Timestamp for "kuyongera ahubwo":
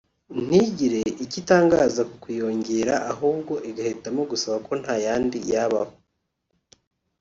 2.23-3.53